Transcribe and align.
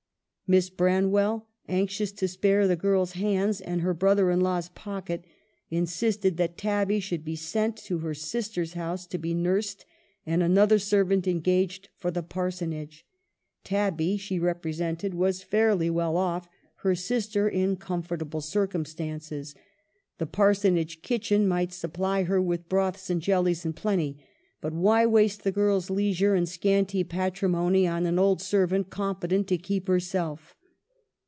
Miss 0.53 0.69
Branwell, 0.69 1.47
anxious 1.69 2.11
to 2.11 2.27
spare 2.27 2.67
the 2.67 2.75
girls' 2.75 3.13
hands 3.13 3.61
and 3.61 3.79
her 3.79 3.93
brother 3.93 4.29
in 4.29 4.41
law's 4.41 4.67
pocket, 4.67 5.23
insisted 5.69 6.35
that 6.35 6.57
Tabby 6.57 6.99
should 6.99 7.23
be 7.23 7.37
sent 7.37 7.77
to 7.77 7.99
her 7.99 8.13
sister's 8.13 8.73
house 8.73 9.07
to 9.07 9.17
be 9.17 9.33
nursed 9.33 9.85
and 10.25 10.43
another 10.43 10.77
ser 10.77 11.05
vant 11.05 11.25
engaged 11.25 11.87
for 11.95 12.11
the 12.11 12.21
Parsonage. 12.21 13.05
Tabby, 13.63 14.17
she 14.17 14.39
represented, 14.39 15.13
was 15.13 15.41
fairly 15.41 15.89
well 15.89 16.17
off, 16.17 16.49
her 16.79 16.95
sister 16.95 17.47
in 17.47 17.77
com 17.77 17.99
88 17.99 17.99
EMILY 18.01 18.01
BRONTE. 18.01 18.03
fortable 18.33 18.41
circumstances; 18.43 19.55
the 20.17 20.25
Parsonage 20.27 21.01
kitchen 21.01 21.47
might 21.47 21.71
supply 21.71 22.23
her 22.23 22.41
with 22.41 22.67
broths 22.67 23.09
and 23.09 23.21
jellies 23.21 23.63
in 23.63 23.71
plenty, 23.71 24.21
but 24.63 24.73
why 24.73 25.03
waste 25.07 25.43
the 25.43 25.51
girls' 25.51 25.89
leisure 25.89 26.35
and 26.35 26.47
scanty 26.47 27.03
patrimony 27.03 27.87
on 27.87 28.05
an 28.05 28.19
old 28.19 28.39
servant 28.39 28.91
competent 28.91 29.47
to 29.47 29.57
keep 29.57 29.87
herself. 29.87 30.55